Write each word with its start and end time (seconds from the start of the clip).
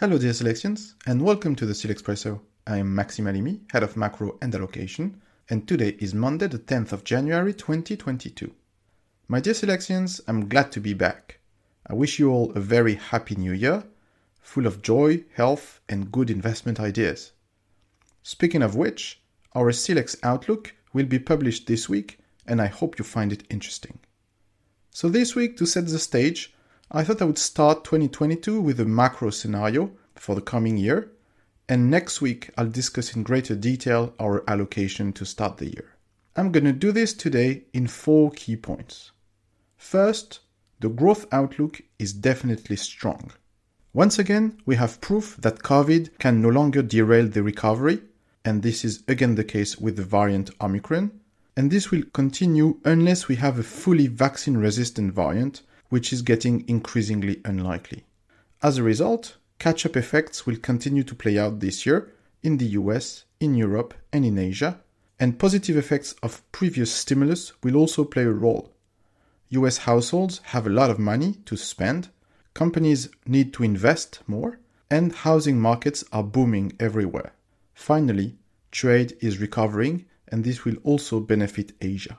Hello, 0.00 0.16
dear 0.16 0.32
selections, 0.32 0.94
and 1.08 1.20
welcome 1.20 1.56
to 1.56 1.66
the 1.66 1.72
Silexpresso. 1.72 2.38
I 2.68 2.76
am 2.76 2.94
Maxime 2.94 3.24
Alimi, 3.24 3.62
head 3.72 3.82
of 3.82 3.96
macro 3.96 4.38
and 4.40 4.54
allocation, 4.54 5.20
and 5.50 5.66
today 5.66 5.96
is 5.98 6.14
Monday, 6.14 6.46
the 6.46 6.60
10th 6.60 6.92
of 6.92 7.02
January 7.02 7.52
2022. 7.52 8.54
My 9.26 9.40
dear 9.40 9.54
selections, 9.54 10.20
I'm 10.28 10.48
glad 10.48 10.70
to 10.70 10.80
be 10.80 10.94
back. 10.94 11.40
I 11.84 11.94
wish 11.94 12.20
you 12.20 12.30
all 12.30 12.52
a 12.52 12.60
very 12.60 12.94
happy 12.94 13.34
new 13.34 13.50
year, 13.50 13.82
full 14.40 14.68
of 14.68 14.82
joy, 14.82 15.24
health, 15.34 15.80
and 15.88 16.12
good 16.12 16.30
investment 16.30 16.78
ideas. 16.78 17.32
Speaking 18.22 18.62
of 18.62 18.76
which, 18.76 19.20
our 19.56 19.72
Silex 19.72 20.16
Outlook 20.22 20.74
will 20.92 21.06
be 21.06 21.18
published 21.18 21.66
this 21.66 21.88
week, 21.88 22.20
and 22.46 22.62
I 22.62 22.66
hope 22.66 23.00
you 23.00 23.04
find 23.04 23.32
it 23.32 23.42
interesting. 23.50 23.98
So, 24.92 25.08
this 25.08 25.34
week, 25.34 25.56
to 25.56 25.66
set 25.66 25.88
the 25.88 25.98
stage, 25.98 26.54
I 26.90 27.04
thought 27.04 27.20
I 27.20 27.26
would 27.26 27.36
start 27.36 27.84
2022 27.84 28.62
with 28.62 28.80
a 28.80 28.86
macro 28.86 29.28
scenario 29.28 29.90
for 30.14 30.34
the 30.34 30.40
coming 30.40 30.78
year, 30.78 31.10
and 31.68 31.90
next 31.90 32.22
week 32.22 32.48
I'll 32.56 32.70
discuss 32.70 33.14
in 33.14 33.24
greater 33.24 33.54
detail 33.54 34.14
our 34.18 34.42
allocation 34.48 35.12
to 35.12 35.26
start 35.26 35.58
the 35.58 35.66
year. 35.66 35.96
I'm 36.34 36.50
going 36.50 36.64
to 36.64 36.72
do 36.72 36.90
this 36.90 37.12
today 37.12 37.64
in 37.74 37.88
four 37.88 38.30
key 38.30 38.56
points. 38.56 39.10
First, 39.76 40.40
the 40.80 40.88
growth 40.88 41.26
outlook 41.30 41.82
is 41.98 42.14
definitely 42.14 42.76
strong. 42.76 43.32
Once 43.92 44.18
again, 44.18 44.58
we 44.64 44.76
have 44.76 45.02
proof 45.02 45.36
that 45.40 45.62
COVID 45.62 46.18
can 46.18 46.40
no 46.40 46.48
longer 46.48 46.80
derail 46.80 47.28
the 47.28 47.42
recovery, 47.42 48.00
and 48.46 48.62
this 48.62 48.82
is 48.82 49.02
again 49.06 49.34
the 49.34 49.44
case 49.44 49.76
with 49.76 49.96
the 49.96 50.04
variant 50.04 50.50
Omicron, 50.58 51.10
and 51.54 51.70
this 51.70 51.90
will 51.90 52.04
continue 52.14 52.80
unless 52.86 53.28
we 53.28 53.36
have 53.36 53.58
a 53.58 53.62
fully 53.62 54.06
vaccine 54.06 54.56
resistant 54.56 55.12
variant 55.12 55.60
which 55.88 56.12
is 56.12 56.22
getting 56.22 56.68
increasingly 56.68 57.40
unlikely. 57.44 58.04
As 58.62 58.78
a 58.78 58.82
result, 58.82 59.36
catch 59.58 59.86
up 59.86 59.96
effects 59.96 60.46
will 60.46 60.56
continue 60.56 61.02
to 61.04 61.14
play 61.14 61.38
out 61.38 61.60
this 61.60 61.86
year 61.86 62.12
in 62.42 62.58
the 62.58 62.66
US, 62.80 63.24
in 63.40 63.54
Europe, 63.54 63.94
and 64.12 64.24
in 64.24 64.38
Asia, 64.38 64.80
and 65.18 65.38
positive 65.38 65.76
effects 65.76 66.14
of 66.22 66.42
previous 66.52 66.92
stimulus 66.92 67.52
will 67.62 67.76
also 67.76 68.04
play 68.04 68.24
a 68.24 68.30
role. 68.30 68.72
US 69.50 69.78
households 69.78 70.38
have 70.44 70.66
a 70.66 70.70
lot 70.70 70.90
of 70.90 70.98
money 70.98 71.38
to 71.46 71.56
spend, 71.56 72.08
companies 72.54 73.08
need 73.26 73.52
to 73.54 73.64
invest 73.64 74.20
more, 74.26 74.58
and 74.90 75.12
housing 75.12 75.58
markets 75.60 76.04
are 76.12 76.22
booming 76.22 76.72
everywhere. 76.78 77.32
Finally, 77.74 78.36
trade 78.70 79.16
is 79.20 79.38
recovering, 79.38 80.04
and 80.28 80.44
this 80.44 80.64
will 80.64 80.76
also 80.84 81.20
benefit 81.20 81.72
Asia. 81.80 82.18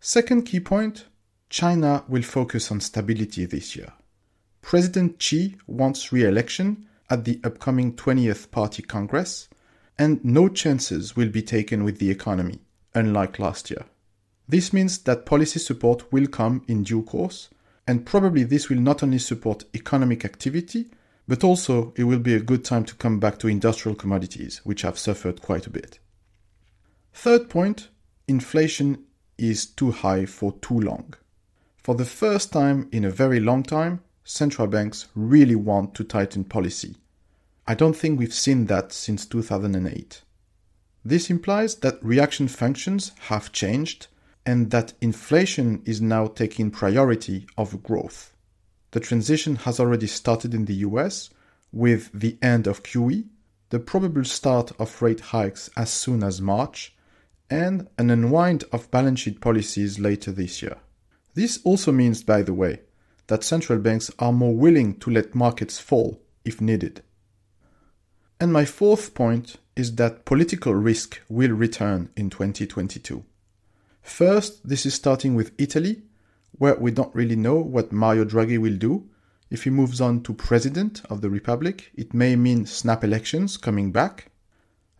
Second 0.00 0.42
key 0.42 0.60
point 0.60 1.06
China 1.48 2.04
will 2.08 2.22
focus 2.22 2.70
on 2.70 2.80
stability 2.80 3.46
this 3.46 3.76
year. 3.76 3.92
President 4.62 5.22
Xi 5.22 5.56
wants 5.66 6.12
re 6.12 6.24
election 6.24 6.86
at 7.08 7.24
the 7.24 7.40
upcoming 7.44 7.94
20th 7.94 8.50
Party 8.50 8.82
Congress, 8.82 9.48
and 9.96 10.24
no 10.24 10.48
chances 10.48 11.14
will 11.14 11.28
be 11.28 11.42
taken 11.42 11.84
with 11.84 11.98
the 11.98 12.10
economy, 12.10 12.60
unlike 12.94 13.38
last 13.38 13.70
year. 13.70 13.84
This 14.48 14.72
means 14.72 14.98
that 14.98 15.24
policy 15.24 15.60
support 15.60 16.12
will 16.12 16.26
come 16.26 16.62
in 16.66 16.82
due 16.82 17.02
course, 17.02 17.48
and 17.86 18.04
probably 18.04 18.42
this 18.42 18.68
will 18.68 18.80
not 18.80 19.02
only 19.02 19.18
support 19.18 19.64
economic 19.74 20.24
activity, 20.24 20.90
but 21.28 21.44
also 21.44 21.92
it 21.96 22.04
will 22.04 22.18
be 22.18 22.34
a 22.34 22.40
good 22.40 22.64
time 22.64 22.84
to 22.84 22.94
come 22.96 23.18
back 23.20 23.38
to 23.38 23.48
industrial 23.48 23.96
commodities, 23.96 24.60
which 24.64 24.82
have 24.82 24.98
suffered 24.98 25.42
quite 25.42 25.66
a 25.66 25.70
bit. 25.70 25.98
Third 27.12 27.48
point 27.48 27.88
inflation 28.28 29.04
is 29.38 29.66
too 29.66 29.92
high 29.92 30.26
for 30.26 30.52
too 30.60 30.80
long. 30.80 31.14
For 31.86 31.94
the 31.94 32.04
first 32.04 32.52
time 32.52 32.88
in 32.90 33.04
a 33.04 33.12
very 33.12 33.38
long 33.38 33.62
time, 33.62 34.00
central 34.24 34.66
banks 34.66 35.06
really 35.14 35.54
want 35.54 35.94
to 35.94 36.02
tighten 36.02 36.42
policy. 36.42 36.96
I 37.64 37.76
don't 37.76 37.94
think 37.94 38.18
we've 38.18 38.34
seen 38.34 38.66
that 38.66 38.92
since 38.92 39.24
2008. 39.24 40.22
This 41.04 41.30
implies 41.30 41.76
that 41.76 42.04
reaction 42.04 42.48
functions 42.48 43.12
have 43.28 43.52
changed 43.52 44.08
and 44.44 44.72
that 44.72 44.94
inflation 45.00 45.80
is 45.84 46.00
now 46.00 46.26
taking 46.26 46.72
priority 46.72 47.46
over 47.56 47.76
growth. 47.76 48.32
The 48.90 48.98
transition 48.98 49.54
has 49.54 49.78
already 49.78 50.08
started 50.08 50.54
in 50.54 50.64
the 50.64 50.82
US 50.88 51.30
with 51.70 52.10
the 52.12 52.36
end 52.42 52.66
of 52.66 52.82
QE, 52.82 53.28
the 53.70 53.78
probable 53.78 54.24
start 54.24 54.72
of 54.80 55.00
rate 55.00 55.20
hikes 55.20 55.70
as 55.76 55.90
soon 55.90 56.24
as 56.24 56.42
March, 56.42 56.96
and 57.48 57.86
an 57.96 58.10
unwind 58.10 58.64
of 58.72 58.90
balance 58.90 59.20
sheet 59.20 59.40
policies 59.40 60.00
later 60.00 60.32
this 60.32 60.62
year. 60.62 60.78
This 61.36 61.60
also 61.64 61.92
means, 61.92 62.22
by 62.22 62.40
the 62.40 62.54
way, 62.54 62.80
that 63.26 63.44
central 63.44 63.78
banks 63.78 64.10
are 64.18 64.32
more 64.32 64.56
willing 64.56 64.98
to 65.00 65.10
let 65.10 65.34
markets 65.34 65.78
fall 65.78 66.22
if 66.46 66.62
needed. 66.62 67.02
And 68.40 68.50
my 68.50 68.64
fourth 68.64 69.12
point 69.12 69.56
is 69.76 69.96
that 69.96 70.24
political 70.24 70.74
risk 70.74 71.20
will 71.28 71.50
return 71.50 72.08
in 72.16 72.30
2022. 72.30 73.22
First, 74.00 74.66
this 74.66 74.86
is 74.86 74.94
starting 74.94 75.34
with 75.34 75.52
Italy, 75.58 76.04
where 76.52 76.76
we 76.76 76.90
don't 76.90 77.14
really 77.14 77.36
know 77.36 77.56
what 77.56 77.92
Mario 77.92 78.24
Draghi 78.24 78.56
will 78.56 78.76
do. 78.76 79.06
If 79.50 79.64
he 79.64 79.70
moves 79.70 80.00
on 80.00 80.22
to 80.22 80.32
president 80.32 81.02
of 81.10 81.20
the 81.20 81.28
republic, 81.28 81.90
it 81.94 82.14
may 82.14 82.34
mean 82.34 82.64
snap 82.64 83.04
elections 83.04 83.58
coming 83.58 83.92
back. 83.92 84.30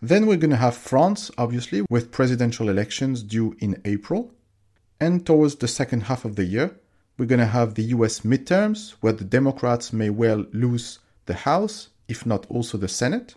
Then 0.03 0.27
we're 0.27 0.37
going 0.37 0.51
to 0.51 0.57
have 0.57 0.77
France, 0.77 1.31
obviously, 1.39 1.83
with 1.89 2.13
presidential 2.13 2.69
elections 2.69 3.23
due 3.23 3.57
in 3.59 3.81
April. 3.87 4.36
And 5.01 5.27
towards 5.27 5.57
the 5.57 5.69
second 5.69 6.05
half 6.05 6.25
of 6.25 6.37
the 6.37 6.45
year, 6.45 6.77
we're 7.19 7.27
going 7.27 7.41
to 7.41 7.47
have 7.47 7.75
the 7.75 7.85
US 7.85 8.21
midterms, 8.21 8.93
where 9.01 9.13
the 9.13 9.25
Democrats 9.25 9.93
may 9.93 10.11
well 10.11 10.47
lose 10.53 10.99
the 11.27 11.35
House, 11.35 11.89
if 12.09 12.25
not 12.25 12.47
also 12.51 12.79
the 12.79 12.89
Senate. 12.89 13.35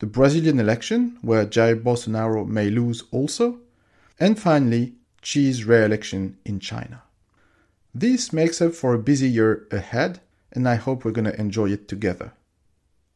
The 0.00 0.06
Brazilian 0.06 0.58
election, 0.58 1.18
where 1.22 1.46
Jair 1.46 1.80
Bolsonaro 1.80 2.46
may 2.46 2.70
lose 2.70 3.04
also. 3.10 3.60
And 4.18 4.38
finally, 4.38 4.94
Xi's 5.22 5.64
re 5.64 5.84
election 5.84 6.38
in 6.44 6.60
China. 6.60 7.02
This 7.94 8.32
makes 8.32 8.60
up 8.60 8.74
for 8.74 8.94
a 8.94 8.98
busy 8.98 9.28
year 9.28 9.66
ahead, 9.70 10.20
and 10.52 10.68
I 10.68 10.74
hope 10.74 11.04
we're 11.04 11.12
going 11.12 11.30
to 11.30 11.40
enjoy 11.40 11.70
it 11.70 11.86
together. 11.88 12.32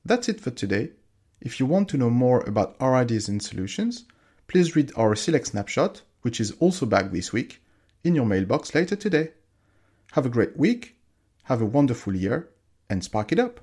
That's 0.04 0.28
it 0.28 0.40
for 0.40 0.50
today. 0.50 0.90
If 1.40 1.60
you 1.60 1.66
want 1.66 1.88
to 1.90 1.96
know 1.96 2.10
more 2.10 2.40
about 2.40 2.76
our 2.80 2.94
ideas 2.94 3.28
and 3.28 3.42
solutions, 3.42 4.04
please 4.46 4.74
read 4.74 4.92
our 4.96 5.14
Silex 5.14 5.50
Snapshot 5.50 6.02
which 6.22 6.40
is 6.40 6.52
also 6.60 6.86
back 6.86 7.10
this 7.10 7.32
week, 7.32 7.62
in 8.04 8.14
your 8.14 8.26
mailbox 8.26 8.74
later 8.74 8.96
today. 8.96 9.30
Have 10.12 10.26
a 10.26 10.30
great 10.30 10.56
week, 10.56 10.96
have 11.44 11.60
a 11.60 11.66
wonderful 11.66 12.14
year, 12.14 12.48
and 12.88 13.04
spark 13.04 13.32
it 13.32 13.38
up. 13.38 13.60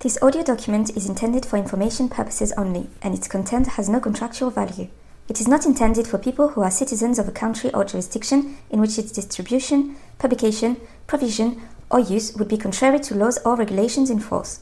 This 0.00 0.20
audio 0.20 0.42
document 0.42 0.96
is 0.96 1.08
intended 1.08 1.46
for 1.46 1.56
information 1.56 2.08
purposes 2.08 2.52
only, 2.56 2.88
and 3.02 3.14
its 3.14 3.28
content 3.28 3.68
has 3.68 3.88
no 3.88 4.00
contractual 4.00 4.50
value. 4.50 4.88
It 5.28 5.40
is 5.40 5.46
not 5.46 5.64
intended 5.64 6.08
for 6.08 6.18
people 6.18 6.48
who 6.48 6.62
are 6.62 6.70
citizens 6.72 7.20
of 7.20 7.28
a 7.28 7.32
country 7.32 7.72
or 7.72 7.84
jurisdiction 7.84 8.58
in 8.68 8.80
which 8.80 8.98
its 8.98 9.12
distribution, 9.12 9.94
publication, 10.18 10.80
provision, 11.06 11.62
or 11.92 12.00
use 12.00 12.34
would 12.34 12.48
be 12.48 12.56
contrary 12.56 12.98
to 12.98 13.14
laws 13.14 13.38
or 13.44 13.54
regulations 13.54 14.10
in 14.10 14.18
force. 14.18 14.60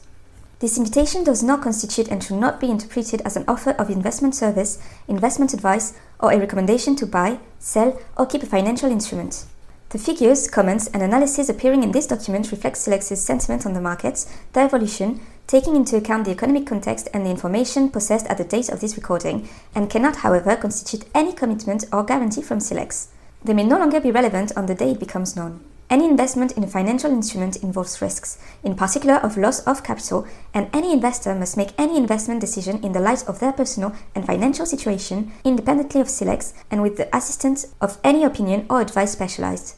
This 0.59 0.77
invitation 0.77 1.23
does 1.23 1.41
not 1.41 1.63
constitute 1.63 2.09
and 2.09 2.23
should 2.23 2.37
not 2.37 2.59
be 2.59 2.69
interpreted 2.69 3.21
as 3.21 3.35
an 3.35 3.45
offer 3.47 3.71
of 3.71 3.89
investment 3.89 4.35
service, 4.35 4.77
investment 5.07 5.55
advice, 5.55 5.97
or 6.19 6.31
a 6.31 6.37
recommendation 6.37 6.95
to 6.97 7.07
buy, 7.07 7.39
sell, 7.57 7.99
or 8.15 8.27
keep 8.27 8.43
a 8.43 8.45
financial 8.45 8.91
instrument. 8.91 9.45
The 9.89 9.97
figures, 9.97 10.47
comments, 10.47 10.87
and 10.93 11.01
analysis 11.01 11.49
appearing 11.49 11.81
in 11.81 11.91
this 11.91 12.05
document 12.05 12.51
reflect 12.51 12.77
Silex's 12.77 13.23
sentiment 13.23 13.65
on 13.65 13.73
the 13.73 13.81
markets, 13.81 14.31
their 14.53 14.65
evolution, 14.65 15.19
taking 15.47 15.75
into 15.75 15.97
account 15.97 16.25
the 16.25 16.31
economic 16.31 16.67
context 16.67 17.09
and 17.11 17.25
the 17.25 17.31
information 17.31 17.89
possessed 17.89 18.27
at 18.27 18.37
the 18.37 18.43
date 18.43 18.69
of 18.69 18.81
this 18.81 18.95
recording, 18.95 19.49
and 19.73 19.89
cannot, 19.89 20.17
however, 20.17 20.55
constitute 20.55 21.09
any 21.15 21.33
commitment 21.33 21.85
or 21.91 22.03
guarantee 22.03 22.43
from 22.43 22.59
Silex. 22.59 23.07
They 23.43 23.55
may 23.55 23.63
no 23.63 23.79
longer 23.79 23.99
be 23.99 24.11
relevant 24.11 24.51
on 24.55 24.67
the 24.67 24.75
day 24.75 24.91
it 24.91 24.99
becomes 24.99 25.35
known. 25.35 25.61
Any 25.91 26.05
investment 26.05 26.53
in 26.53 26.63
a 26.63 26.67
financial 26.67 27.11
instrument 27.11 27.57
involves 27.57 28.01
risks, 28.01 28.39
in 28.63 28.75
particular 28.75 29.15
of 29.15 29.35
loss 29.35 29.59
of 29.67 29.83
capital, 29.83 30.25
and 30.53 30.69
any 30.71 30.93
investor 30.93 31.35
must 31.35 31.57
make 31.57 31.77
any 31.77 31.97
investment 31.97 32.39
decision 32.39 32.81
in 32.81 32.93
the 32.93 33.01
light 33.01 33.27
of 33.27 33.41
their 33.41 33.51
personal 33.51 33.93
and 34.15 34.25
financial 34.25 34.65
situation, 34.65 35.33
independently 35.43 35.99
of 35.99 36.07
Silex 36.07 36.53
and 36.71 36.81
with 36.81 36.95
the 36.95 37.13
assistance 37.13 37.65
of 37.81 37.97
any 38.05 38.23
opinion 38.23 38.65
or 38.69 38.79
advice 38.79 39.11
specialized. 39.11 39.75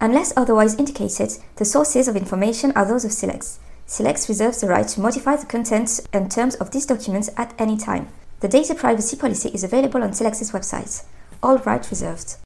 Unless 0.00 0.32
otherwise 0.38 0.76
indicated, 0.76 1.36
the 1.56 1.66
sources 1.66 2.08
of 2.08 2.16
information 2.16 2.72
are 2.72 2.86
those 2.86 3.04
of 3.04 3.12
Silex. 3.12 3.58
Silex 3.84 4.30
reserves 4.30 4.62
the 4.62 4.68
right 4.68 4.88
to 4.88 5.02
modify 5.02 5.36
the 5.36 5.44
contents 5.44 6.00
and 6.14 6.30
terms 6.30 6.54
of 6.54 6.70
these 6.70 6.86
documents 6.86 7.28
at 7.36 7.52
any 7.58 7.76
time. 7.76 8.08
The 8.40 8.48
data 8.48 8.74
privacy 8.74 9.18
policy 9.18 9.50
is 9.50 9.64
available 9.64 10.02
on 10.02 10.14
Silex's 10.14 10.52
website. 10.52 11.04
All 11.42 11.58
rights 11.58 11.90
reserved. 11.90 12.36